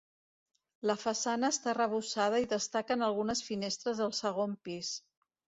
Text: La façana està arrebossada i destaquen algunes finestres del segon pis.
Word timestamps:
La 0.91 0.95
façana 1.01 1.51
està 1.57 1.69
arrebossada 1.73 2.41
i 2.45 2.49
destaquen 2.55 3.09
algunes 3.11 3.47
finestres 3.51 4.05
del 4.05 4.19
segon 4.25 4.61
pis. 4.69 4.95